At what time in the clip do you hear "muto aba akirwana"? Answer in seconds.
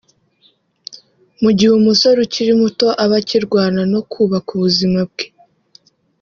2.61-3.81